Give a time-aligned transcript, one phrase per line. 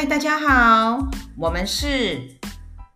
[0.00, 0.98] 嗨，大家好，
[1.36, 2.22] 我们是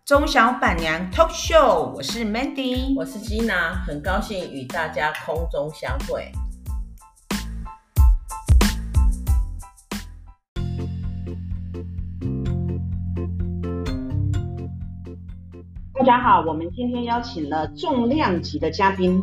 [0.03, 6.31] 中小板娘 Talk Show，我是 Mandy，我是 Gina，很高兴与大家空中相会。
[15.93, 19.21] 大家好，我们今天邀请了重量级的嘉宾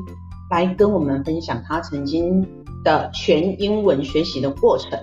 [0.52, 2.46] 来跟我们分享他曾经
[2.84, 5.00] 的全英文学习的过程。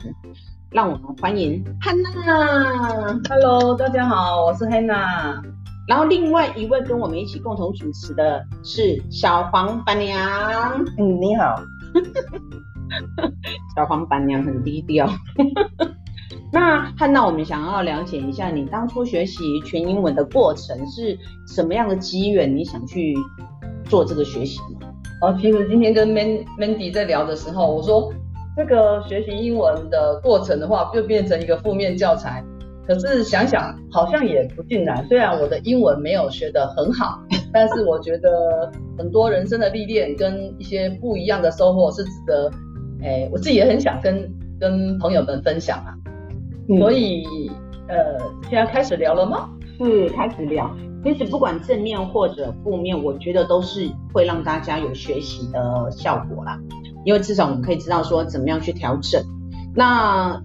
[0.72, 3.20] 让我们欢迎 Hannah。
[3.28, 5.42] Hello，大家好，我是 Hannah。
[5.88, 10.86] 然后另外一位跟我们一起共同主持的是小黄板娘。
[11.00, 11.56] 嗯，你好。
[13.76, 15.10] 小黄板娘很低调。
[16.54, 21.18] 那 Hannah，我们想要了解一下你当初学习全英文的过程是
[21.48, 22.56] 什么样的机缘？
[22.56, 23.18] 你想去
[23.86, 24.88] 做这个学习呢？
[25.24, 28.14] 哦，其实今天跟 Mandy 在聊的时候，我说。
[28.60, 32.44] 这个学习英文的过程的话，就变成一个负面教材。
[32.86, 35.08] 可是想想好像也不尽然。
[35.08, 37.18] 虽然我的英文没有学得很好，
[37.54, 42.52] 但是我觉得很多人生的历练跟一些不一样的收获是值得，
[43.02, 44.30] 哎，我自己也很想跟
[44.60, 45.96] 跟朋友们分享啊。
[46.68, 47.24] 嗯、所以
[47.88, 48.18] 呃，
[48.50, 49.50] 现在开始聊了吗？
[49.78, 50.70] 是开始聊。
[51.02, 56.60] 其实不管正面或者负面，我觉得都是会让大家有学习的效果啦。
[57.06, 59.24] 因为至少我们可以知道说怎么样去调整。
[59.74, 60.42] 那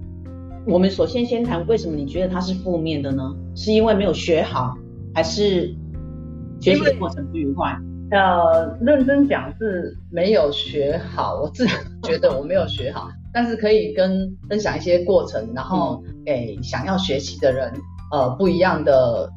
[0.65, 3.35] 我们首先先谈为什么你觉得它是负面的呢？
[3.57, 4.75] 是因为没有学好，
[5.13, 5.75] 还是
[6.61, 7.77] 学习的过程不愉快？
[8.13, 11.73] 呃，认真讲是没有学好，我自己
[12.05, 17.73] 觉得我没有学好，但是可以跟分享一些过程，然后给想要学习的人，
[18.13, 19.29] 呃，不一样的。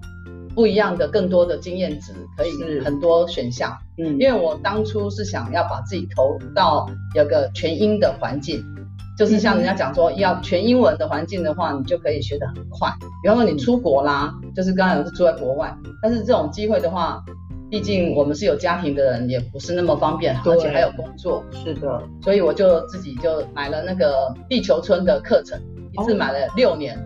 [0.58, 3.77] 不一样的，更多的经验值，可以很多选项。
[4.00, 8.66] 嗯，因为我当初是想要把自己投入到有个全英的环境，
[9.16, 12.91] 就是像人家讲说，要全英文的环境的话，你就可以学得很快。
[13.22, 17.24] 比方说你出国啦，就是刚刚有是住在国外，但是这种机会的话，
[17.69, 21.44] 毕竟我们是有家庭的人，也不是那么方便，而且还有工作。
[21.51, 26.97] 是的，所以我就自己就买了那个地球村的课程，一次买了六年。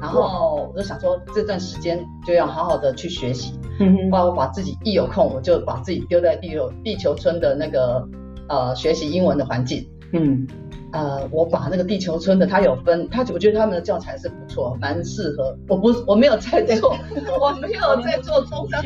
[0.00, 8.08] 然后我就想说，这段时间就要好好的去学习，嗯哼，包括把自己一有空，我就把自己丢在地球地球村的那个
[8.48, 10.46] 呃学习英文的环境，嗯，
[10.92, 15.54] 呃，我把那个地球村的他有分，他我觉得他们的教材是不错，蛮适合。
[15.68, 16.96] 我不我没有在做，
[17.38, 18.82] 我没有在做中商，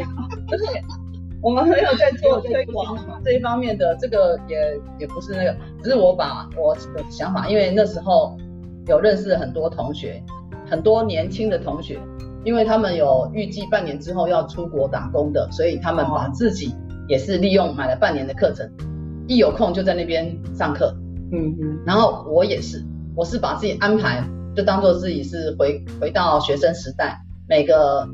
[0.49, 0.65] 不是，
[1.41, 8.37] 我们没有在做推广这一方面的，这个也也不是那个，只是我把我的想法，因为那时候
[8.89, 10.21] 有认识很多同学。
[10.75, 12.01] 很多年轻的同学，
[12.45, 16.75] 因为他们有预计半年之后要出国打工的，所以他们把自己
[17.07, 18.69] 也是利用买了半年的课程，
[19.29, 20.93] 一有空就在那边上课。
[21.31, 21.79] 嗯嗯。
[21.87, 22.85] 然后我也是，
[23.15, 27.17] 我是把自己安排，就当做自己是回回到学生时代，
[27.49, 28.05] 每个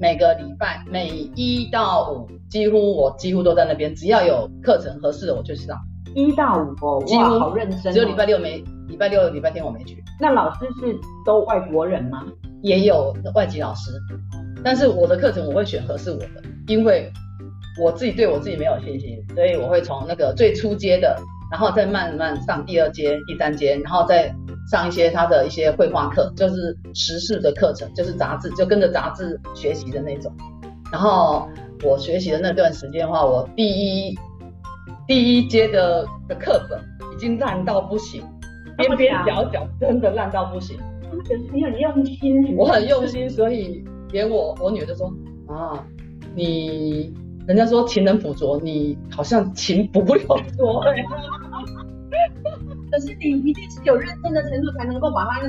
[0.00, 5.78] 每个礼拜每一到五，几乎我几乎都在那边，只要有课程合适的我就上。
[6.14, 7.92] 一到五哦，哇，好认真哦。
[7.92, 10.02] 只有礼拜六没，礼拜六、礼拜天我没去。
[10.20, 12.24] 那老师是都外国人吗？
[12.62, 13.92] 也有外籍老师，
[14.64, 17.08] 但是我的课程我会选合适我的，因为
[17.80, 21.16] 我自己对我自己没有信心，所以我会从那个最初阶的，
[21.52, 24.34] 然后再慢慢上第二阶、第三阶，然后再
[24.72, 30.32] 上一些他的一些绘画课，就是时事的课程，就是杂志，就跟着杂志学习的那种。
[30.90, 31.48] 然后
[31.84, 34.18] 我学习的那段时间的话，我第一
[35.08, 36.80] 第一阶的的课本
[37.12, 38.22] 已经烂到不行。
[38.76, 40.78] 边边角角真的烂到不行，
[41.10, 45.12] 可是你很用心，我很用心，所以连我我女儿都说
[45.48, 45.84] 啊，
[46.36, 47.12] 你
[47.48, 50.22] 人家说勤能补拙，你好像勤补不了
[50.56, 50.80] 拙。
[52.92, 55.40] 可是你一定是有认真的程度才能够把它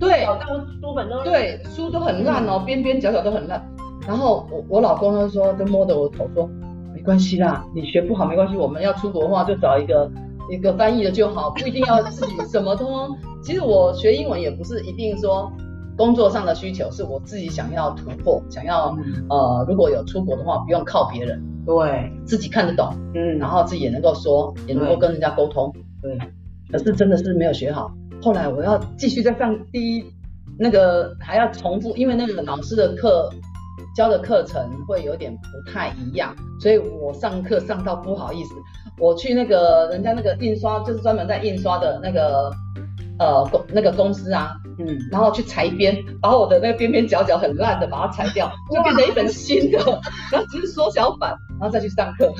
[0.00, 0.40] 对到
[0.80, 3.62] 书本都对书都很烂哦，边边角角都很烂。
[4.06, 6.67] 然后我我老公他说就摸着我头说没
[7.08, 10.10] 关系啦，你学不好没关系，我们要出国的话就找一个。
[10.50, 13.14] 一个翻译的就好，不一定要自己什么都。
[13.44, 15.52] 其实我学英文也不是一定说
[15.94, 18.96] 工作上的需求，是我自己想要突破，想要
[19.28, 26.18] 呃，如果有出国的话，不用靠别人，对，自己看得懂，嗯，然后自己也能够说，也能够跟人家沟通，对。
[26.72, 27.92] 可是真的是没有学好，
[28.22, 30.04] 后来我要继续再上第一
[30.58, 33.30] 那个还要重复，因为那个老师的课
[33.98, 38.54] 教的课程会有点不太一样，所以我上课上到不好意思。
[38.96, 42.48] 我去那个人家那个印刷，就是专门在印刷的那个
[43.18, 49.78] 呃公那个公司啊，嗯，然后去裁边，把我的那个边边角角很烂的把它裁掉，就变成一本新的，
[50.30, 52.32] 然后只是缩小版，然后再去上课，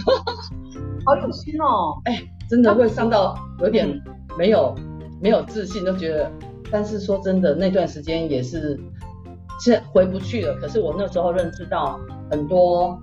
[1.04, 4.00] 好有心哦，哎，真的会上到有点
[4.38, 4.72] 没有
[5.20, 6.30] 没有自信，都觉得，
[6.70, 8.78] 但是说真的，那段时间也是
[9.58, 10.54] 现在回不去了。
[10.60, 11.98] 可是我那时候认识到
[12.30, 12.98] 很多，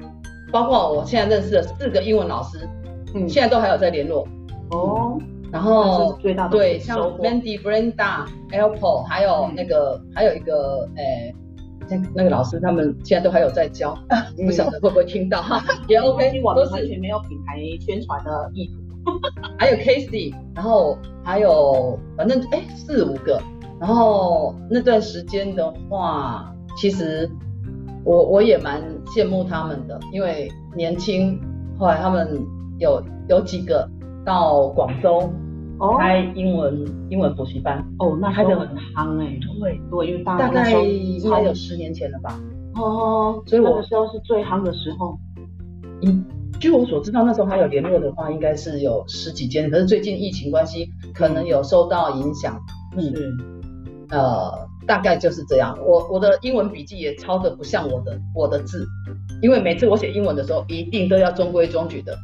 [0.51, 2.67] 包括我现在认识的四个英文老师，
[3.13, 4.27] 嗯，现在都还有在联络。
[4.71, 5.17] 哦，
[5.51, 6.17] 然后
[6.49, 11.35] 对，像 Mandy、Brenda、Apple，还有那个、嗯、还有一个，诶、欸，
[11.87, 15.63] 那那个老师他们现在都还有在教，嗯、 不晓得会不会听到哈？
[15.87, 18.81] 也 OK，我们完全没有品牌宣传的意图。
[19.59, 23.39] 还有 Casey，然后还有反正哎四五个，
[23.79, 27.29] 然后那段时间的话，其实
[28.03, 31.39] 我我也蛮羡慕他们的，因为年轻，
[31.77, 32.39] 后来他们
[32.79, 33.89] 有有几个
[34.25, 35.29] 到广州
[35.99, 42.39] 开英文、哦、英文补习班，哦，那开得很夯哎、欸，对对，因为大，大概应该有十年前了吧，
[42.75, 45.17] 哦，所以我那个时候是最夯的时候，
[46.01, 46.25] 嗯。
[46.57, 49.69] 据我所知道，那时候还有联络的话，应该是有十几间。
[49.69, 52.57] 可是最近疫情关系，可能有受到影响。
[52.95, 53.54] 嗯，
[54.09, 55.77] 呃，大概就是这样。
[55.85, 58.85] 我我的英文笔记也抄的不像我的我的字，
[59.41, 62.17] 因为每次我写英文的时候，一定都要中规中矩的，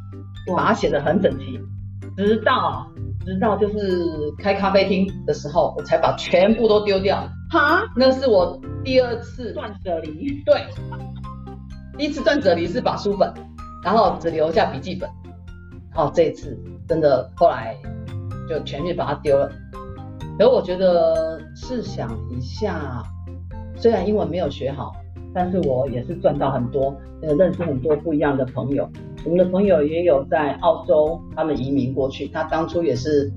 [0.56, 1.60] 把它写得很整齐。
[2.18, 2.88] 直到
[3.26, 7.28] 直到就是开咖啡厅的时候，我才把全部都丢掉。
[7.50, 10.42] 哈，那是我第二次断舍离。
[10.46, 10.66] 对，
[11.98, 13.34] 第一次断舍离是把书本。
[13.84, 15.10] 然后只留下笔记本，
[15.92, 16.56] 然后这一次
[16.88, 17.76] 真的后来
[18.48, 19.52] 就全面把它丢了。
[20.38, 23.04] 可我觉得试想一下，
[23.76, 24.92] 虽然英文没有学好，
[25.34, 28.90] 但是我也是赚到很多，呃，认识很多不一样的朋友。
[29.24, 33.32] 我们的朋友也有在澳洲，他们移民过去，他当初也是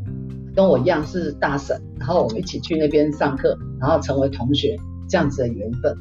[0.54, 5.92] 跟我一样是大婶，然后我们一起去那边上课，然后成为同学，这样子的缘分。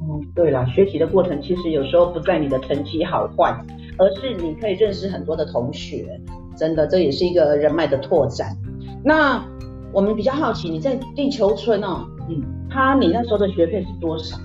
[0.00, 3.64] 哦，对了，学习的过程其实有时候不在你的成绩好坏。
[3.98, 6.18] 而是你可以认识很多的同学，
[6.56, 8.56] 真的，这也是一个人脉的拓展。
[9.04, 9.44] 那
[9.92, 14.36] 我们比较好奇，你在地球村哦，嗯，他你那时候的学费是多少？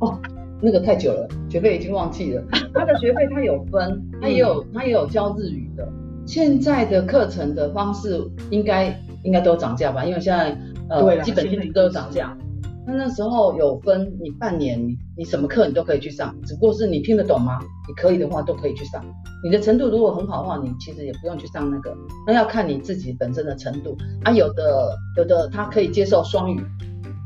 [0.00, 0.18] 哦，
[0.60, 2.42] 那个太久了，学费已经忘记了。
[2.74, 5.88] 他的学费他有分，他也有他也有教日语的。
[6.26, 8.94] 现在的课程的方式应该
[9.24, 10.04] 应该都涨价吧？
[10.04, 10.56] 因为现在
[10.88, 12.36] 呃，对，基本性都有涨价。
[12.86, 17.58] 那那时候有分，你半年你你什么课你都可以去上，只不过是你听得懂吗？
[17.88, 19.04] 你可以的话都可以去上。
[19.42, 21.94] 你的程度如果很好的话，你其实也不用去上那个，
[22.26, 24.32] 那要看你自己本身的程度啊。
[24.32, 26.60] 有的有的他可以接受双语，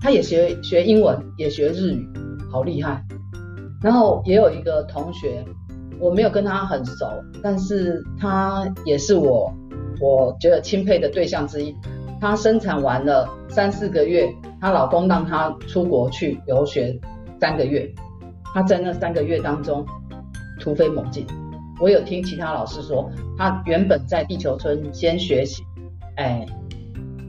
[0.00, 2.08] 他也学学英文也学日语，
[2.50, 3.04] 好厉害。
[3.82, 5.44] 然后也有一个同学，
[6.00, 7.06] 我没有跟他很熟，
[7.42, 9.52] 但是他也是我
[10.00, 11.74] 我觉得钦佩的对象之一。
[12.20, 14.26] 他生产完了三四个月，
[14.64, 16.98] 她老公让她出国去游学
[17.38, 17.86] 三个月，
[18.54, 19.84] 她在那三个月当中
[20.58, 21.26] 突飞猛进。
[21.78, 25.62] 我有听其他老师说，她原本在地球村先学习，
[26.16, 26.46] 哎，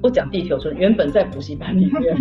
[0.01, 2.15] 不讲地球村，原本在补习班里面，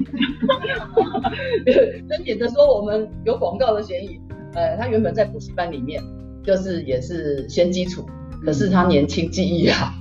[2.08, 4.20] 真免得说我们有广告的嫌疑。
[4.55, 6.02] 呃，她原本在补习班里面，
[6.43, 8.05] 就是也是先基础，
[8.44, 9.93] 可是她年轻记忆好。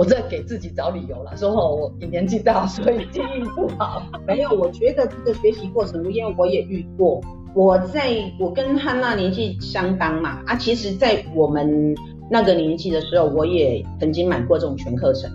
[0.00, 4.02] 我在给自己找理由了，说哦，我年纪大，所以记忆不好。
[4.26, 7.20] 没有，我觉得这个学习过程，因为我也遇过。
[7.54, 8.08] 我在
[8.38, 11.94] 我跟汉娜年纪相当嘛，啊，其实，在我们
[12.30, 15.30] 那个年纪的时候，我也曾经买过这种全课程。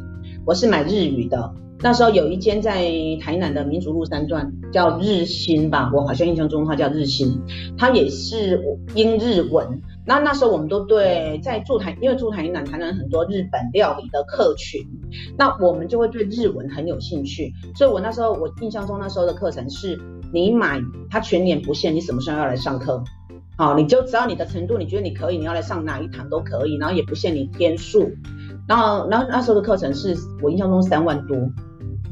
[0.48, 1.54] 我是买日语的，
[1.84, 2.90] 那时候有一间在
[3.22, 7.40] 台南的民族路三段叫日新吧，我好像印象中它叫日新，
[7.78, 8.60] 它也是
[8.96, 9.80] 英日文。
[10.08, 14.82] 那那时候我们都对在驻台，因为驻台南台南很多日本料理的客群，
[15.38, 17.52] 那我们就会对日文很有兴趣。
[17.76, 20.00] 所以我那时候我印象中那时候的课程是，
[20.32, 23.04] 你买它全年不限，你什么时候要来上课，
[23.58, 28.12] 好，你就只要你的程度，你觉得你可以，你要来上哪一堂都可以，然后也不限你天数。
[28.68, 31.36] 然后然后那时候的课程是我印象中三万多，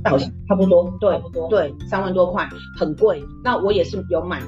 [0.03, 3.23] 好像差不多，对，差不多，对，三万多块，很贵。
[3.43, 4.41] 那我也是有买。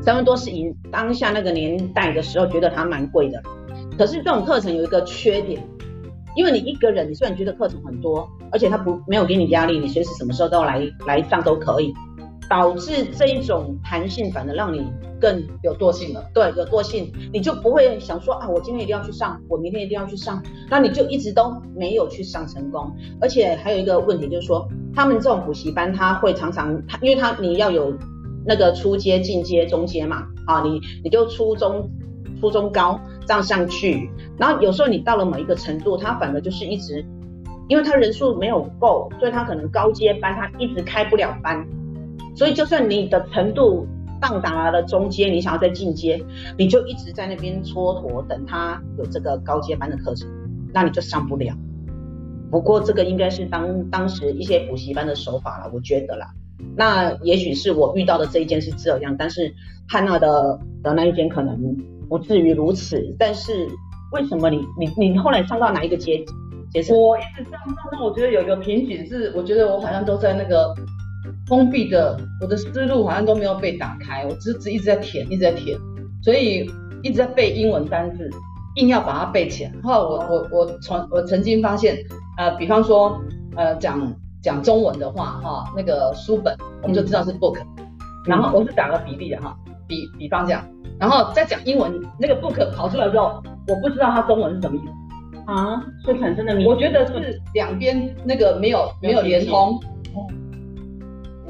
[0.00, 3.42] 三万多是以当下那个年代的时候觉得它蛮贵的，
[3.98, 5.62] 可是这种课程有一个缺点，
[6.34, 11.92] 因为你一个人，你虽然觉得课程很多，而且它不没有给你压力，你随时什么时候都来来上都可以，
[12.48, 14.90] 导致这一种弹性反而让你
[15.20, 16.24] 更有惰性了。
[16.32, 22.90] 对，有惰性，你就不会想说啊，我今天一定要去上，我明天一定要去上，那你就一直都没有去上成功。
[23.20, 27.92] 而且还有一个问题就是说，他们这种补习班他会常常，他因为他你要有。
[28.48, 31.90] 那个初阶、进阶、中阶嘛，啊，你你就初中、
[32.40, 37.04] 初中高这样上去，然后有时候你到了某一个程度，他反而就是一直，
[37.68, 41.62] 因为他人数没有够，所以他可能高阶班他一直开不了班，
[42.34, 43.86] 所以就算你的程度
[44.18, 46.24] 到达了中阶，你想要再进阶，
[46.56, 50.26] 你就一直在那边蹉跎，等他有这个高阶班的课程，
[50.72, 51.54] 那你就上不了。
[52.50, 56.26] 不过这个应该是当当时一些补习班的手法了，我觉得啦。
[56.76, 59.54] 那也许是我遇到的这一间是这样，但是
[59.88, 61.56] 汉娜的的那一间可能
[62.08, 63.14] 不至于如此。
[63.18, 63.66] 但是
[64.12, 66.24] 为什么你你你后来上到哪一个阶
[66.72, 66.96] 阶层？
[66.96, 70.74] 我一直上上上，我觉得有一个瓶颈是，我觉得我好像都在那个
[71.46, 75.78] 封闭的，我的思路好像都没有被打开，我只只一直在填，一直在填，
[76.22, 76.70] 所以
[77.02, 78.28] 一直在背英文单字，
[78.76, 79.72] 硬要把它背起来。
[79.82, 81.96] 后来我我我从我曾经发现，
[82.36, 83.20] 呃，比方说
[83.56, 84.12] 呃讲。
[84.48, 87.86] 讲中文的话，哈，那个书本我们就知道是 book，、嗯、
[88.24, 89.54] 然后我是打个比例的哈，
[89.86, 90.64] 比比方讲，
[90.98, 95.42] 然后再讲英文，那个 book 跑出来之后，我不知道它中文是什么意思。
[95.52, 99.78] 啊，所以产生的，我觉得是两边那个没有没有连通，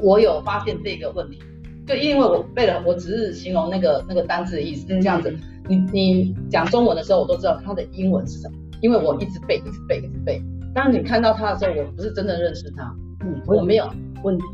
[0.01, 1.39] 我有发现这个问题，
[1.87, 5.33] 就因为我背了，我只是形容那个那个单字的意思，这样子，
[5.69, 10.43] 你你讲中文的时候，我都知道它的英文是什么，因为我一直背，一直背，一直背。
[10.73, 12.95] 当你看到他的时候，我不是真的认识他，
[13.25, 13.89] 嗯，我没有
[14.23, 14.45] 问题。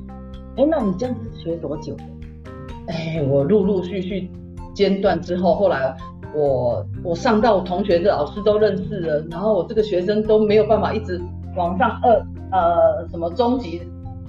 [0.58, 1.96] 哎，那你这样子学多久？
[2.88, 4.30] 哎，我陆陆续续
[4.74, 5.96] 间断之后，后来
[6.34, 11.20] 我我上到我同学的老师都认识了，然后我这个学生都没有办法一直
[11.56, 13.82] 往上二呃什么中级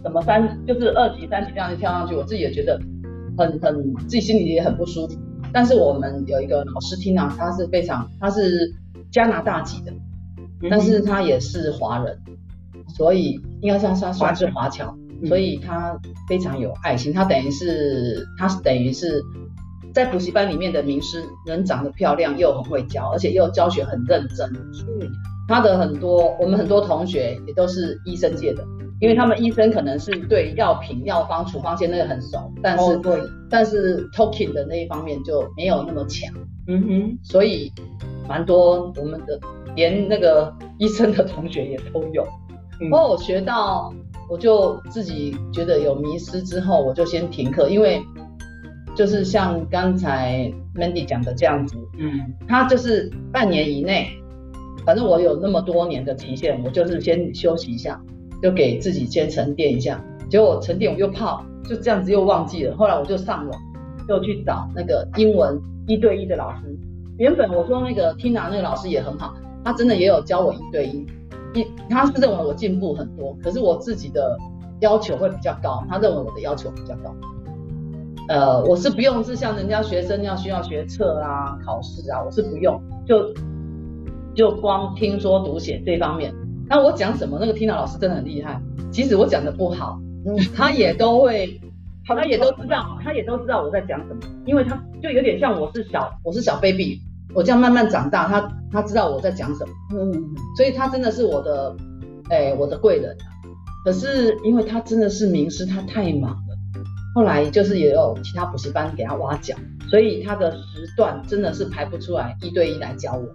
[0.03, 2.81] 什么三就是二级三级这样子跳上去，我自己也觉得
[3.39, 5.15] 很很自己心里也很不舒服。
[5.53, 8.75] 但是我们有一个老师听啊，他是非常他是
[9.11, 9.93] 加拿大籍的。
[10.71, 12.19] 但是他也是华人，
[12.97, 14.97] 所以应该算算算是华侨，
[15.27, 15.99] 所以他
[16.29, 17.13] 非常有爱心。
[17.13, 19.23] 他等于是他是等于是
[19.93, 24.51] 在补习班里面的名师，人长得漂亮，又很会教，而且又教学很认真。
[25.49, 28.65] 他的很多我们很多同学也都是医生界的，
[29.01, 36.35] 因为他们医生可能是对药品、药方、处方箋那个很熟，但是对，但是 talking 的那一方面就没有那么强。
[36.67, 37.73] 嗯哼，所以
[38.29, 39.39] 蛮多我们的。
[39.75, 42.27] 连那个医生的同学也都有，
[42.81, 43.93] 然后我学到，
[44.27, 48.01] 我就自己觉得有迷失之后，我就先停课，因为
[48.95, 54.09] 就是像刚才 Mandy 讲的这样子，嗯，他就是半年以内，
[54.87, 58.01] 反正我有那么多年的期限，我就是先休息一下，
[58.43, 60.03] 就给自己先沉淀一下。
[60.31, 62.75] 结果我沉淀我又泡，就这样子又忘记了。
[62.75, 63.61] 后来我就上网，
[64.09, 66.79] 就去找那个英文一对一的老师。
[67.19, 69.35] 原本我说那个 Tina 那个老师也很好。
[69.65, 71.05] 他真的也有教我一对一，
[71.59, 74.39] 一他是认为我进步很多，可是我自己的
[74.79, 77.13] 要求会比较高，他认为我的要求比较高。
[78.29, 83.35] 呃，我是不用是像人家学生要需要学测啊、考试啊，我是不用，就
[84.37, 86.33] 就光听说读写这方面。
[86.69, 89.99] 那我讲什么，那个 Tina 老师真的很厉害，即使我讲的不好，
[90.55, 91.61] 他也都会，
[92.15, 97.01] 他也都知道，他也都知道我在讲什么，因为他就有点像我是小，我是小 baby。
[97.35, 100.13] 我这样慢慢长大，他他知道我在讲什么，嗯，
[100.57, 101.77] 所以他真的是我的，
[102.31, 103.15] 哎、欸，我的贵人。
[103.85, 106.57] 可是因为他真的是名师，他太忙了。
[107.15, 109.55] 后来就是也有其他补习班给他挖角，
[109.91, 110.59] 所以他的时
[110.97, 113.27] 段真的是排不出来一对一来教我。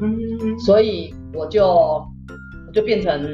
[0.00, 3.28] 嗯，所以我就我就变成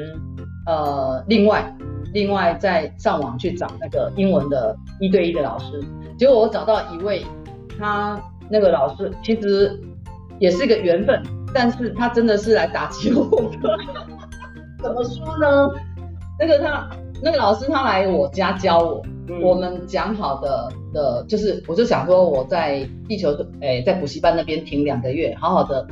[0.67, 1.75] 呃另外
[2.13, 5.83] 另外再上网去找那个英文的一对一的老师，
[6.17, 7.25] 结果我找到一位，
[7.77, 9.79] 他那个老师其实。
[10.39, 11.21] 也是个缘分，
[11.53, 13.23] 但是他真的是来打击我
[13.61, 13.77] 的。
[14.81, 15.69] 怎么说呢？
[16.37, 16.89] 那个他
[17.21, 23.29] 那个老师他来我家教我，嗯、我们讲好的的，就是我就想说我在地球
[23.61, 25.87] 诶、欸，在补习班那边停两个月，好好的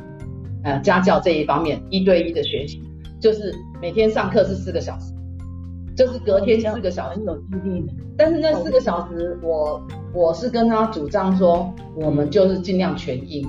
[0.63, 2.81] 呃家教这一方面一对一的学习，
[3.21, 5.13] 就是每天上课是四个小时，
[6.01, 7.21] 就是隔天四个小时。
[8.17, 9.79] 但是那四个小时我
[10.13, 13.47] 我是跟他主张说，我们就是尽量全英。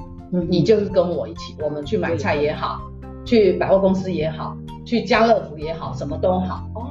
[0.49, 2.80] 你就是跟我一起，我们去买菜也好，
[3.25, 6.88] 去百货公司也好，去家乐福也好，什么都好，哦，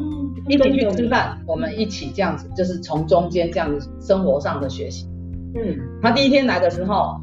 [0.47, 5.07] 一起去吃饭，我们一起这样子，就是从中间这样子生活上的学习。
[5.55, 7.19] 嗯，他第一天来的时候，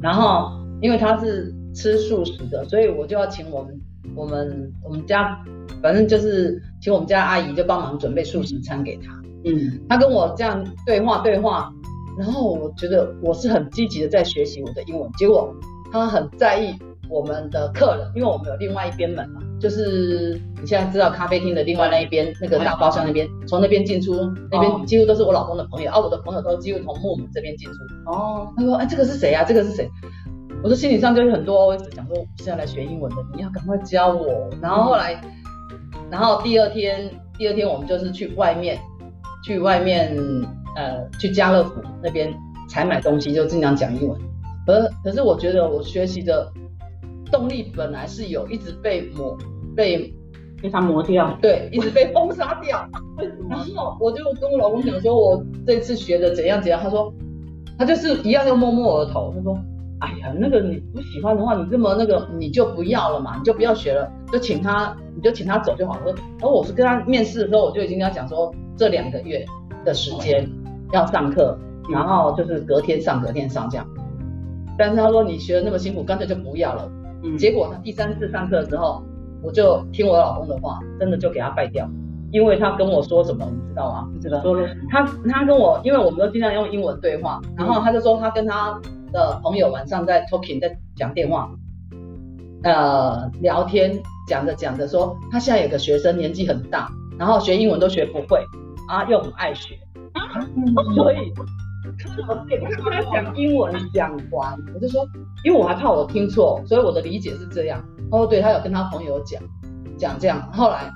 [0.00, 0.50] 然后
[0.80, 3.78] 因为他是吃素食的，所以我就要请我们
[4.16, 5.38] 我们我们家，
[5.82, 9.12] 反正就是请我们家阿姨就帮忙准备素食餐给他。
[9.44, 11.72] 嗯，他跟我这样对话对话。
[12.18, 15.54] 然后我觉得我是很积极的在学习我的英文，结果
[15.92, 16.74] 他很在意
[17.08, 24.14] 我们的客人，因为我们有另外一边门嘛，就是你现在知道咖啡厅的另外那一边那个大包厢那边，从那边进出，
[24.50, 27.76] 那边几乎都是我老公的朋友，啊、我的朋友都几乎从木门这边进出。
[28.10, 29.44] 哦，他说哎，这个是谁啊？
[29.44, 29.88] 这个是谁？
[30.60, 34.50] 我说心理上就有很多，我一直想说我是要来学英文的，你要赶快教我。
[34.60, 35.14] 然后后来，
[36.10, 38.78] 然后第二天，第二天我们就是去外面，
[39.44, 40.16] 去外面。
[40.76, 42.32] 呃，去家乐福那边
[42.68, 44.16] 采买东西，就经常讲英文。
[44.64, 46.52] 可可是，我觉得我学习的
[47.32, 49.36] 动力本来是有，一直被磨
[49.74, 50.14] 被
[50.62, 52.88] 被他磨掉，对，一直被封杀掉。
[53.50, 56.80] 然后我就跟我老公讲说，我这次学的怎样怎样。
[56.80, 57.12] 他说，
[57.76, 59.58] 他就是一样又摸摸我的头，他说，
[60.00, 66.14] 哎呀，那个你不喜欢的话，你这么那个你就不要了嘛，你就不要学了，就请他，你就请他走就好了。
[66.38, 69.44] 然后我是跟他面试的时候，我就已经跟他讲说，这两个月
[69.84, 70.48] 的时间
[70.92, 71.58] 要上课，
[71.92, 73.86] 然后就是隔天上隔天上这样。
[74.76, 76.90] 但是他说你学的那么辛苦，干脆就不要了。
[77.38, 79.02] 结果他第三次上课的时候。
[79.40, 81.88] 我就听我老公的话，真的就给他败掉，
[82.32, 84.08] 因为他跟我说什么，你知道吗？
[84.12, 84.40] 不知道。
[84.40, 88.76] 说了他他跟我，因为我们都经常用英文对话，然后他就说他跟他
[89.12, 91.50] 的朋友晚上在 talking 在讲电话，
[92.62, 98.44] 呃，聊天讲着讲着说，他现在有个学生年纪很大，然后学英文都学不会，
[98.88, 99.78] 啊，又很爱学，
[102.14, 105.06] 所以我跟他讲英文讲完，我就说，
[105.44, 107.82] 因为我还怕我听错，所以我的理解是这样。
[108.10, 109.42] 哦，对，他有跟他朋友讲
[109.96, 110.90] 讲这样，后来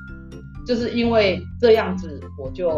[0.66, 2.70] 就是因为这样子，我就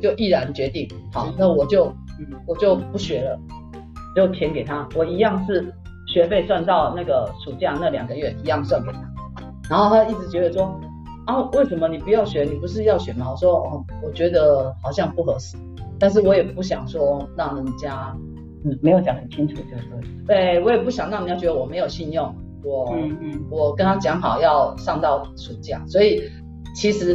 [0.00, 1.92] 就毅然决定，好，那我就
[2.46, 3.38] 我就不学了，
[4.14, 5.72] 就钱给他，我一样是
[6.06, 9.00] 学费算到那个暑假那两个月一样算给他，
[9.68, 10.80] 然后他一直觉得说，
[11.26, 12.44] 啊，为什么你不要学？
[12.44, 13.30] 你不是要学吗？
[13.30, 15.56] 我说，哦，我觉得好像不合适，
[15.98, 18.14] 但是我也不想说让人家，
[18.64, 19.84] 嗯，没有讲很清楚，就是
[20.26, 22.34] 对，我也不想让人家觉得我没有信用。
[22.62, 26.22] 我嗯嗯，我跟他讲好要上到暑假，所以
[26.74, 27.14] 其实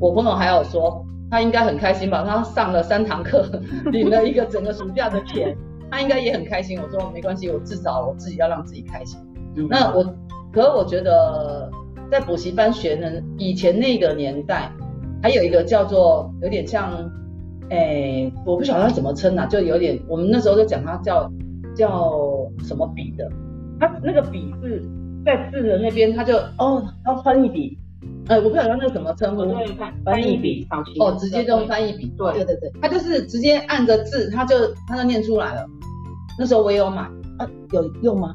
[0.00, 3.44] 我朋友还有说他应该很开心吧，他上了三堂课，
[3.92, 5.54] 领了一个整个暑假的钱，
[5.90, 6.78] 他应该也很开心。
[6.80, 9.18] 我说没关系，我至少我自己要让自己开心。
[9.56, 10.04] 嗯、那我，
[10.52, 11.70] 可是我觉得
[12.10, 14.70] 在补习班学呢，以前那个年代
[15.22, 16.92] 还有一个叫做有点像，
[17.70, 21.30] 哎、欸，我不晓得他怎么称啊，就有点我们那时候就讲他叫
[21.74, 22.12] 叫
[22.64, 23.28] 什么笔的。
[23.78, 24.82] 他那个笔是
[25.24, 27.78] 在字的那边，他就哦，他喷一笔，
[28.28, 29.42] 呃，我不晓得那个什么称呼，
[30.04, 30.66] 翻译笔，
[30.98, 34.56] 哦，直接就用翻译笔，对对对，他就是直接按着字，他就
[34.88, 35.64] 他就念出来了。
[36.38, 37.02] 那时候我也有买，
[37.38, 38.34] 啊，有用吗？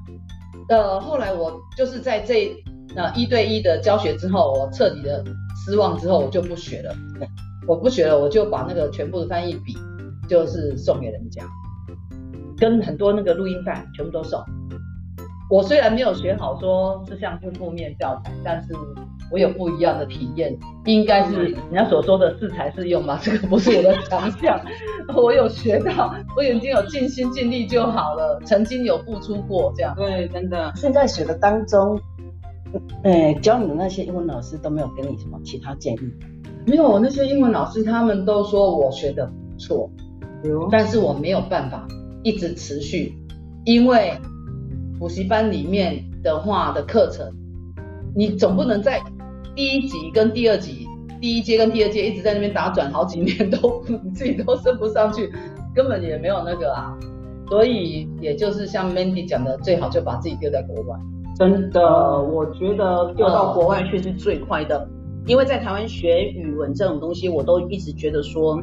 [0.70, 2.56] 呃，后来我就是在这
[2.96, 5.24] 呃一对一的教学之后，我彻底的
[5.66, 6.96] 失望之后，我就不学了，
[7.68, 9.76] 我不学了，我就把那个全部的翻译笔
[10.30, 11.44] 就是送给人家，
[12.58, 14.42] 跟很多那个录音带全部都送。
[15.52, 18.74] 我虽然没有学好，说是像是负面教材，但是
[19.30, 24.58] 我有不一样的体验，应该是人家所说的适才适用吧，这个不是我的 强项，
[25.14, 29.94] 我有学到，我已经有尽心尽力就好了，曾经有付出过这样。
[29.94, 30.72] 对，真的。
[30.74, 32.00] 现在学的当中，
[33.04, 36.00] 呃，教你的那些英文老师都没有给你什么其他建议？
[36.66, 39.92] 没有，那些英文老师他们都说我学的不错，
[40.72, 41.86] 但是我没有办法
[42.24, 43.14] 一直持续，
[43.66, 44.14] 因为。
[45.02, 47.28] 补习班里面的话的课程，
[48.16, 49.02] 你总不能在
[49.56, 50.88] 第一级跟第二级，
[51.20, 55.28] 第一阶跟第二阶一直在那边打转好几年都你自己都升不上去，
[55.74, 56.96] 根本也没有那个啊。
[57.50, 60.96] 所以也就是像 Mandy 讲的，最好就把自己丢在国外。
[61.36, 61.82] 真的，
[62.22, 64.88] 我觉得丢到国外去是最快的，
[65.26, 68.62] 因为在台湾学语文这种东西，我都一直觉得说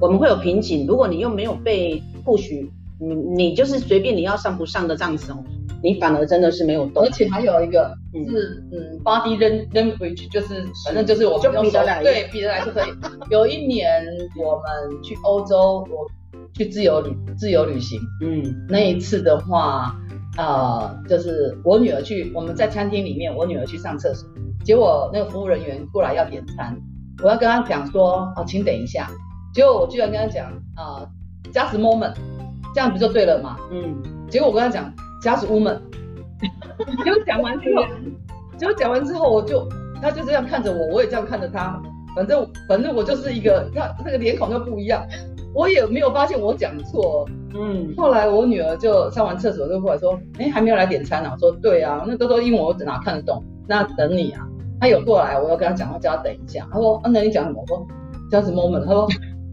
[0.00, 0.86] 我们会有瓶颈。
[0.86, 2.66] 如果你又没有被 push，
[2.98, 5.44] 你你就是随便你要上不上的这样子哦。
[5.86, 7.96] 你反而真的是没有动，而且还有一个
[8.28, 9.38] 是嗯，body
[9.70, 12.88] language，就是反正就是我们用手对比得来就可以。
[13.30, 14.04] 有一年
[14.36, 16.04] 我们去欧洲，我
[16.54, 19.94] 去自由旅自由旅行，嗯，那一次的话，
[20.36, 24.28] 呃，就是我女儿去我们在餐厅里面，我女儿去上厕所，
[24.64, 26.76] 结果那个服务人员过来要点餐，
[27.22, 29.08] 我要跟他讲说，哦，请等一下，
[29.54, 31.06] 结果我居然跟他讲啊
[31.52, 32.14] ，just moment，
[32.74, 33.56] 这样不就对了吗？
[33.70, 34.92] 嗯，结果我跟他讲。
[35.22, 35.78] Just woman，
[37.04, 37.84] 结果讲完之后，
[38.56, 39.68] 结果讲完之后，我就
[40.00, 41.80] 他就这样看着我，我也这样看着他，
[42.14, 45.04] 反正反正我就是一个，他那个脸孔就不一样，
[45.54, 51.30] 我也没有发现我讲错，嗯，后来我女儿就上完厕所就过来说，哎，还没有来点餐呢？
[51.32, 53.42] 我说对啊，那都都英文我哪看得懂？
[53.66, 54.46] 那等你啊，
[54.80, 56.68] 他有过来，我要跟他讲话，叫他等一下。
[56.70, 57.60] 他说，啊，那你讲什么？
[57.62, 57.86] 我说
[58.30, 58.84] Just moment。
[58.84, 59.08] 他说，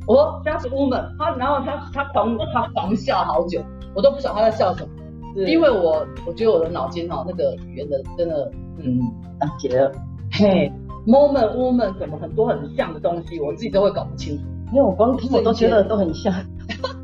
[0.05, 1.17] 我说 Just woman。
[1.17, 3.61] 他然后他他狂他狂笑好久，
[3.95, 4.89] 我都不晓得他在笑什么。
[5.35, 8.99] 因为我我觉得我的脑筋哈那个语言的真的嗯
[9.39, 9.91] 打结了，
[10.31, 10.71] 嘿
[11.07, 14.43] ，moment woman 什么很多很像的东西，我自己都会搞不清楚。
[14.71, 16.33] 因为我光听我都觉得都很像，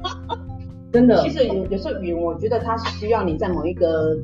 [0.94, 1.22] 真的。
[1.22, 4.16] 其实有有时候语言，我觉得它是需要你在某一个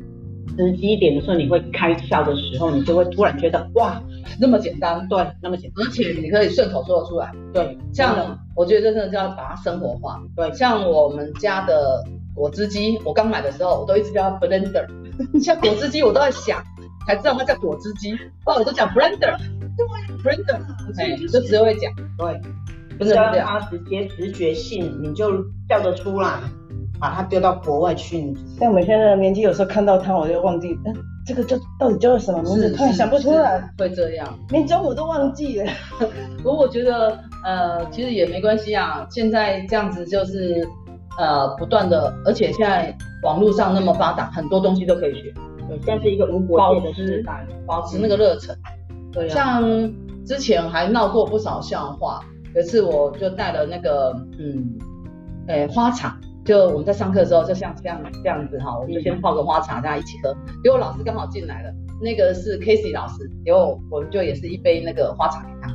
[0.57, 4.01] 时机点的时候，你会开窍的时候，你就会突然觉得哇，
[4.39, 12.03] 那么简单，对，那么简单，而且你可以顺口说得出来，对，像、嗯、我觉得真的就要把它生活化，对，像我们家的。
[12.35, 14.85] 果汁机，我刚买的时候，我都一直叫它 blender。
[15.41, 16.61] 像果汁机，我都在想，
[17.07, 18.13] 才知道它叫果汁机。
[18.43, 19.37] 不然我都讲 blender。
[19.77, 19.85] 对
[20.23, 22.41] ，Brenda，就只会讲，对，
[22.97, 26.39] 不是这样，他直接直觉性，你就叫得出来，
[26.97, 28.33] 把它丢到国外去。
[28.57, 30.95] 像我们现在的年纪，有时候看到它，我就忘记，嗯，
[31.27, 35.69] 这个叫到底叫什么名字，突然想不出来，会这样，连中午都忘记了。
[36.41, 40.65] 不过我觉得，呃，其实也没关系啊，现在这样子就是。
[41.17, 45.34] 呃，不断的，而且现在网络上那么发达，很多东西都可以学。
[45.67, 48.56] 对，现在是一个无国界的时代，保持那个热忱。
[49.12, 49.30] 对啊。
[49.30, 49.63] 像
[50.25, 52.19] 之前还闹过不少笑话，
[52.54, 54.78] 有一次我就带了那个，嗯，
[55.47, 60.36] 诶，花茶，就我们在上课的时候，就像这样这样子哈，我们就先泡个花茶，大家一起喝。
[60.63, 65.73] 结果老师刚好进来了，那个是 Casey 老师，结果我们就也是一杯那个花茶给他。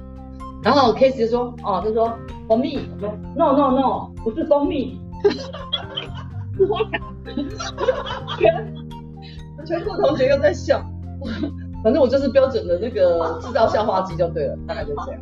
[0.62, 2.12] 然后 Casey 就说，哦，他说
[2.46, 4.99] 蜂蜜，我说 No No No，不是蜂蜜。
[5.28, 6.98] 是花卡，
[8.38, 8.74] 全
[9.66, 10.82] 全部同学又在笑，
[11.82, 15.20] 反正我就是标准的那个制造笑话机就对了，大概就这样。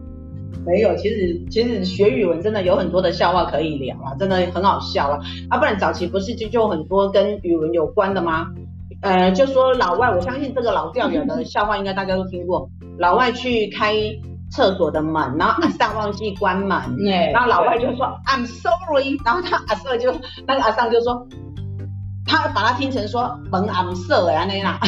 [0.65, 5.19] 没有，其实其实学语文真的有很多的笑话可以聊啊，真的很好笑啊。
[5.49, 8.49] 啊，不然早期不是就就很多跟语文有关的吗？
[9.01, 13.95] 呃，就说老外，我相信这个老掉牙的笑话应该大家都听过，老外去开。
[14.51, 20.13] 厕所的门，然后阿尚忘记关门，嗯、然后老外就说 I'm sorry，然后他阿桑就
[20.47, 21.27] 那个阿尚就说，
[22.27, 24.79] 他把他听成说门 I'm sorry 啊那啦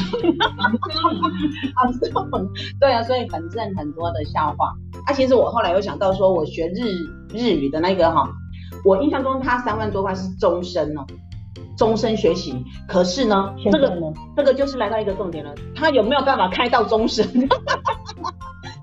[1.76, 2.48] ，I'm sorry，
[2.80, 4.72] 对啊，所以反正很多的笑话。
[5.06, 6.84] 啊，其实我后来有想到说，我学日
[7.32, 8.28] 日语的那个哈，
[8.84, 11.06] 我印象中他三万多块是终身哦，
[11.76, 12.62] 终身学习。
[12.86, 13.90] 可是呢，这个
[14.36, 17.26] 这个就是来到一个重点了，他有没有办法开到终身？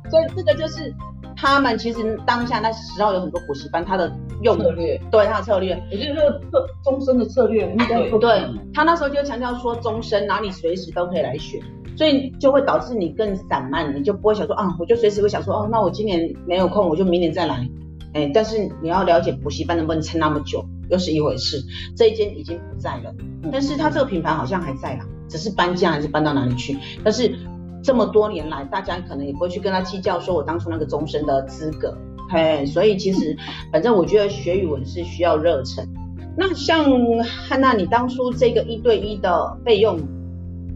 [0.09, 0.93] 所以这个就是
[1.35, 6.19] 他们其实当下那时候有很多补习班，他的用策略，对他的策略，也就是
[6.51, 8.41] 说终身的策略，对不对。
[8.73, 11.59] 他那时候就强调说终身，哪里随时都可以来学，
[11.95, 17.67] 所以就会导致你更散漫，你就不会想说啊，我就随时会想说哦，那我今年没有空，我就明年再来。
[18.13, 21.61] 哎，但是你要了解补习班能不能撑那么久，又是一回事。
[21.95, 23.13] 这一间已经不在了，
[23.51, 27.35] 但是他这个品牌好像还在啦，只是搬家还是搬到哪里去，但是。
[27.83, 31.95] 这么多年来，大家可能也不会去跟他计较，说我当初那个终身的资格，
[32.29, 33.35] 嘿，所以其实，
[33.71, 35.87] 反正我觉得学语文是需要热忱。
[36.35, 36.85] 那像
[37.23, 39.97] 汉娜，你当初这个一对一的费用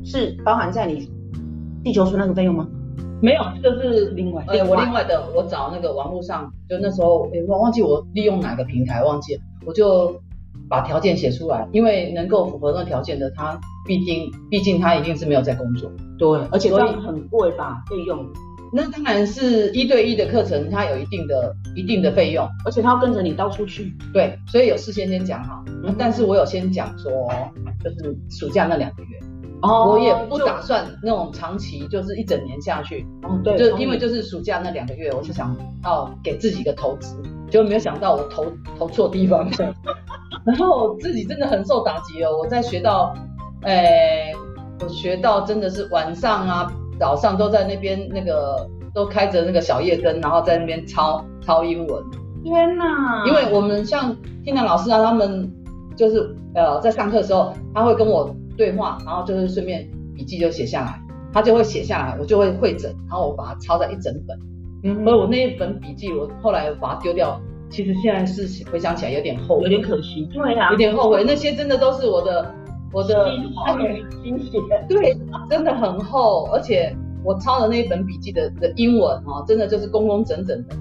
[0.04, 1.10] 是包含在你
[1.84, 2.68] 地球村那个费用吗？
[3.22, 10.20] 没有，这个是另外，对，我另外的，我找那个网络上，就那时候，我忘记我利用哪个平台，忘记了，我就
[10.72, 15.92] 把条件写出来，因为能够符合那个条件的，他毕竟，毕竟他一定是没有在工作。
[16.18, 17.84] 对，而且这样很贵吧？
[17.90, 18.26] 费用？
[18.74, 23.94] 那当然是一对一的课程，它有一定的一定的费用，而且他要跟着你到处去。
[24.14, 25.62] 对，所以有事先先讲好。
[25.84, 27.12] 嗯，但是我有先讲说，
[27.84, 29.20] 就是暑假那两个月，
[29.62, 33.06] 哦，我也不打算那种长期，就是一整年下去。
[33.24, 35.54] 哦，对，就因为就是暑假那两个月，我是想
[35.84, 38.46] 要给自己一个投资，结果没有想到我投
[38.80, 39.76] 投错地方了，
[40.44, 42.36] 然后自己真的很受打击哦。
[42.40, 43.14] 我在学到，
[43.64, 44.34] 诶。
[44.84, 46.68] 我学到真的是晚上啊，
[47.00, 52.04] 早上都在那边那个都开着那个小夜灯，然后在那边抄抄英文。
[52.44, 53.24] 天哪！
[53.28, 55.48] 因为我们像天南老师啊，他们
[55.96, 61.00] 就是呃在上课的时候，他会跟我对话，然后就是顺便笔记就写下来，
[61.32, 64.36] 他就会写下来，我就会会整，然后我把它抄在一整本。
[64.84, 67.40] 嗯，所以我那一本笔记，我后来把它丢掉。
[67.70, 70.28] 其实现在是回想起来有点后悔，有点可惜。
[70.34, 72.54] 对啊，有点后悔，那些真的都是我的。
[72.94, 73.32] 我的
[74.22, 75.18] 心血，对，
[75.50, 80.76] 真的很厚，而且我抄的那一本笔记的的英文啊，真的就是工工整整的，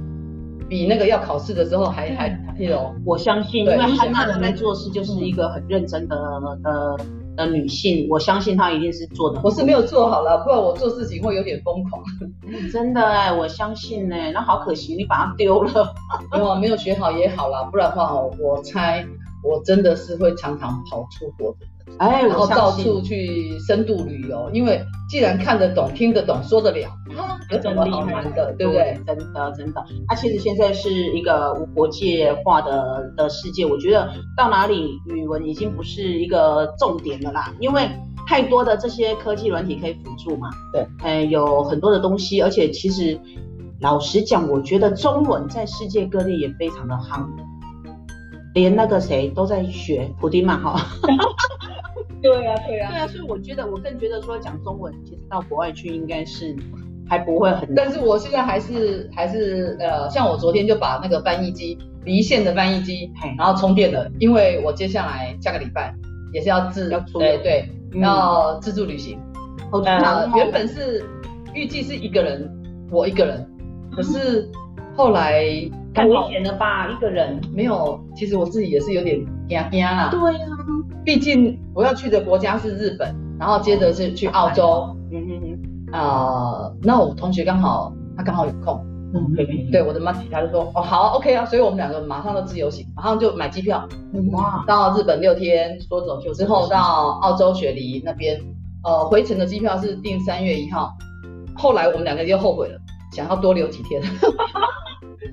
[0.69, 2.93] 比那个要考试的时候还还那种。
[3.07, 6.17] 我相信，因为汉娜在做事就是一个很认真的
[6.65, 6.97] 的
[7.37, 9.41] 的女性，我相信她一定是做的。
[9.43, 12.03] 我是没有做好了，不然我做事情会有点疯狂。
[12.73, 15.95] 真的哎，我相信哎，那好可惜，你把它丢了。
[16.33, 19.05] 没有没有学好也好了，不然的话我猜
[19.43, 21.67] 我真的是会常常跑出国的。
[21.99, 26.89] 哎，然后到处去深度旅游，因为既然看得懂、听得懂、说得了，
[27.51, 28.97] 有什么好难的，对不对？
[29.05, 29.85] 真的，真的。
[30.07, 37.91] 它、啊、其实现在是一个无国界化的的世界，我觉得到哪里语文已经不是一个重点了啦，因为
[38.29, 40.49] 太多的这些科技软体可以辅助嘛。
[40.73, 43.19] 对，哎，有很多的东西，而且其实
[43.81, 47.27] 老实讲，我觉得中文在世界各地也非常的夯，
[48.55, 50.87] 连那个谁都在学普丁嘛，哈。
[52.23, 56.55] 对呀、啊，对呀、啊，对啊，所以我觉得，我更觉得说讲中文，其实到国外去应该是
[57.09, 57.75] 还不会很。
[57.75, 65.95] 但是我现在还是还是呃，像我昨天就把那个翻译机离线的翻译机，然后充电了，因为我接下来下个礼拜
[66.35, 69.19] 也是要自要出对对、嗯、要自助旅行。
[69.71, 71.03] 好长、原本是
[71.55, 72.51] 预计是一个人
[72.91, 73.49] 我一个人，
[73.97, 74.47] 可是
[75.01, 75.43] 后来
[75.95, 76.87] 太危险了吧？
[76.91, 80.11] 一个人没有，其实我自己也是有点惊惊啦。
[80.11, 80.61] 对呀、啊，
[81.03, 84.95] 毕竟我要去的国家是日本，然后接着是去澳洲。
[85.11, 85.59] 嗯嗯嗯。
[85.95, 88.79] 呃，那我同学刚好他刚好有空。
[89.15, 93.89] 嗯，对对，我的妈吉他就说，哦好，OK 啊，所以我们两个马上就自由行，马上就买机票，
[94.33, 98.39] 哇，到日本六天，说走就之后到澳洲雪梨那边，
[98.85, 100.93] 呃，回程的机票是订三月一号，
[101.57, 102.79] 后来我们两个就后悔了，
[103.13, 104.01] 想要多留几天，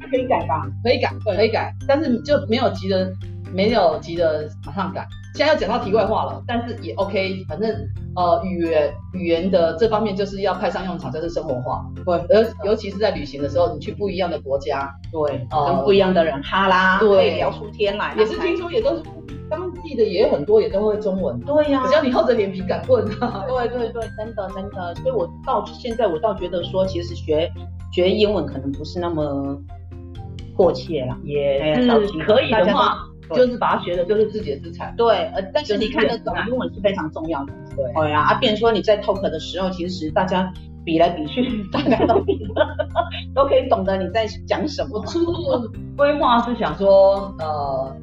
[0.10, 0.68] 可以改吧？
[0.84, 3.10] 可以改，可以改，但是就没有急着，
[3.54, 5.08] 没有急着马上改。
[5.36, 7.70] 现在要讲到题外话了，但是也 OK，反正
[8.16, 11.86] 呃语言语言的这方面就是要派上用场，就是生活化。
[12.04, 18.16] 对，而尤其是在旅行的时候，你去不一样的国家，对，呃、跟不一样的人哈啦，对，聊出天来。
[18.18, 19.04] 也是听说也都是
[19.48, 21.40] 当地的也有很多也都会中文。
[21.42, 23.06] 对呀、啊，只要你厚着脸皮敢问。
[23.06, 24.96] 对对对，真的真的。
[24.96, 27.48] 所以我到现在我倒觉得说，其实学
[27.94, 29.56] 学英文可能不是那么
[30.58, 31.88] 迫切了，也是
[32.26, 32.98] 可以的话。
[33.36, 34.96] 就是把它学的，就是自己的资产。
[34.96, 37.52] 对，呃，但是你看得懂英文是非常重要的。
[37.76, 40.50] 对，对啊，啊，变成说你在 talk 的时候，其实大家
[40.86, 42.40] 比来比去，大家都比
[43.36, 45.04] 都可以懂得你在讲什么。
[45.08, 45.34] 初步
[45.98, 47.94] 规划是想说，呃，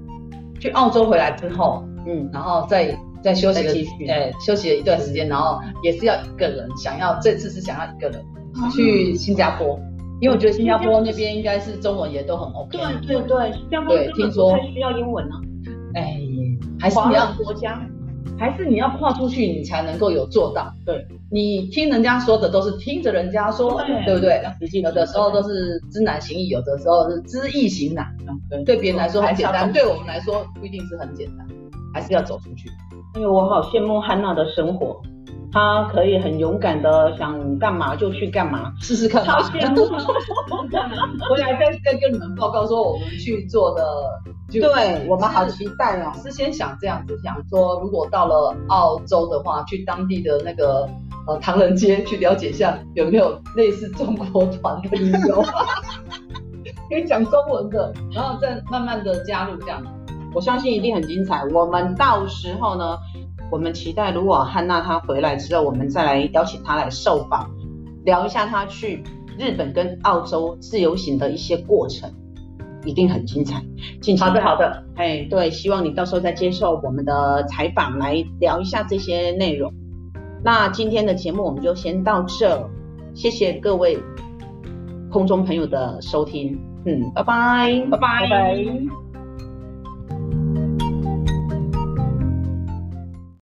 [0.61, 3.73] 去澳洲回来之后，嗯，然后再再休息了，
[4.13, 8.23] 呃，休息了一段时间，然后也是要一个人，想要这次是想要一个人
[8.71, 9.81] 去新加坡。
[10.25, 12.79] 因为我觉得新加坡那边应该是中文也都很 OK。
[13.07, 15.35] 对对对，新加坡听说不太需要英文呢。
[15.93, 16.19] 哎，
[16.81, 17.79] 还是你要国家，
[18.39, 20.73] 还是你要跨出去，你才能够有做到。
[20.87, 24.41] 对，你听人家说的都是听着人家说，对不对？
[24.81, 28.07] 有的时候都是知难行易，有的时候是知易行难。
[28.65, 31.47] 对别人来说很简单，对我们来说不一定是很简单，
[31.93, 32.71] 还是要走出去。
[33.17, 35.03] 因为我好羡慕汉娜的生活。
[35.55, 39.25] 他可以很勇敢的想干嘛就去干嘛，试试看。
[39.25, 39.87] 超羡慕！
[41.31, 43.85] 回来再再跟你们报告说我们去做的，
[44.51, 46.13] 对我们好期待哦。
[46.21, 50.89] 是先想这样子，想说如果到了澳洲的话，去当地的那个
[51.29, 55.41] 呃唐人街去了解一下有没有类似中国团的旅游，
[56.91, 59.81] 可以讲中文的，然后再慢慢的加入这样。
[60.35, 61.45] 我相信一定很精彩。
[61.53, 62.99] 我们到时候呢，
[63.51, 67.51] 我们期待，如果汉娜她回来之后，我们再来邀请她来受访，
[68.05, 69.03] 聊一下她去
[69.39, 72.11] 日本跟澳洲自由行的一些过程，
[72.85, 73.63] 一定很精彩。
[74.19, 79.73] 好的，好的，哎，对，希望你到时候再接受我们的采访，来聊一下这些内容。
[80.43, 82.69] 那今天的节目我们就先到这，
[83.15, 83.99] 谢谢各位
[85.11, 87.99] 空中朋友的收听，嗯，拜拜，拜拜。
[87.99, 89.04] 拜拜。